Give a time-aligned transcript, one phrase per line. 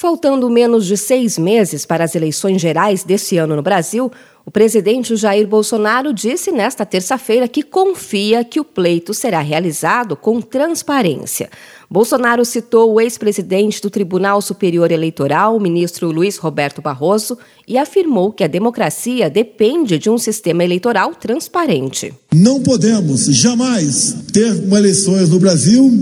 [0.00, 4.10] Faltando menos de seis meses para as eleições gerais deste ano no Brasil,
[4.46, 10.40] o presidente Jair Bolsonaro disse nesta terça-feira que confia que o pleito será realizado com
[10.40, 11.50] transparência.
[11.90, 17.36] Bolsonaro citou o ex-presidente do Tribunal Superior Eleitoral, o ministro Luiz Roberto Barroso,
[17.68, 22.10] e afirmou que a democracia depende de um sistema eleitoral transparente.
[22.34, 25.92] Não podemos jamais ter eleições no Brasil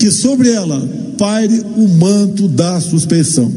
[0.00, 3.50] que sobre ela paire o manto da suspeição.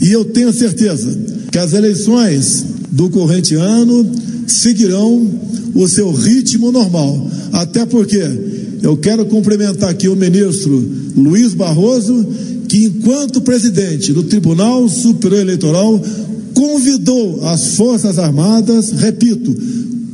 [0.00, 1.18] E eu tenho certeza
[1.50, 4.06] que as eleições do corrente ano
[4.46, 5.28] seguirão
[5.74, 7.30] o seu ritmo normal.
[7.52, 8.22] Até porque
[8.82, 12.26] eu quero cumprimentar aqui o ministro Luiz Barroso,
[12.68, 16.00] que, enquanto presidente do Tribunal Superior Eleitoral,
[16.54, 19.54] convidou as Forças Armadas, repito,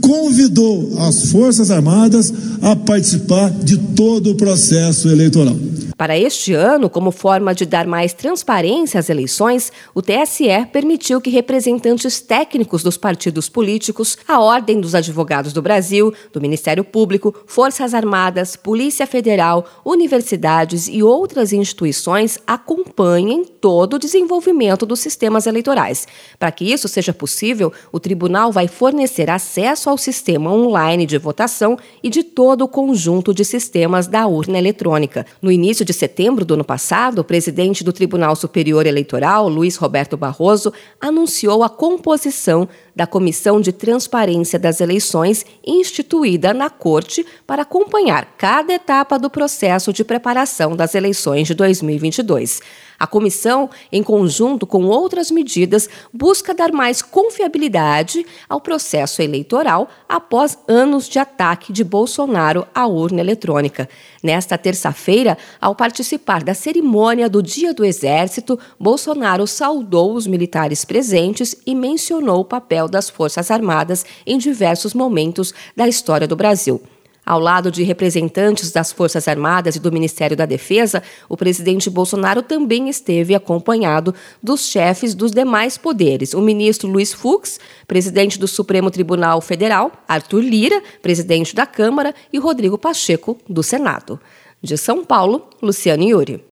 [0.00, 5.56] convidou as Forças Armadas a participar de todo o processo eleitoral.
[6.02, 11.30] Para este ano, como forma de dar mais transparência às eleições, o TSE permitiu que
[11.30, 17.94] representantes técnicos dos partidos políticos, a Ordem dos Advogados do Brasil, do Ministério Público, Forças
[17.94, 26.08] Armadas, Polícia Federal, universidades e outras instituições acompanhem todo o desenvolvimento dos sistemas eleitorais.
[26.36, 31.78] Para que isso seja possível, o tribunal vai fornecer acesso ao sistema online de votação
[32.02, 35.24] e de todo o conjunto de sistemas da urna eletrônica.
[35.40, 39.76] No início de de setembro do ano passado, o presidente do Tribunal Superior Eleitoral, Luiz
[39.76, 47.62] Roberto Barroso, anunciou a composição da Comissão de Transparência das Eleições, instituída na Corte para
[47.62, 52.62] acompanhar cada etapa do processo de preparação das eleições de 2022.
[53.02, 60.56] A comissão, em conjunto com outras medidas, busca dar mais confiabilidade ao processo eleitoral após
[60.68, 63.88] anos de ataque de Bolsonaro à urna eletrônica.
[64.22, 71.56] Nesta terça-feira, ao participar da cerimônia do Dia do Exército, Bolsonaro saudou os militares presentes
[71.66, 76.80] e mencionou o papel das Forças Armadas em diversos momentos da história do Brasil.
[77.24, 82.42] Ao lado de representantes das Forças Armadas e do Ministério da Defesa, o presidente Bolsonaro
[82.42, 84.12] também esteve acompanhado
[84.42, 90.40] dos chefes dos demais poderes: o ministro Luiz Fux, presidente do Supremo Tribunal Federal, Arthur
[90.40, 94.18] Lira, presidente da Câmara, e Rodrigo Pacheco, do Senado.
[94.60, 96.40] De São Paulo, Luciano Yuri.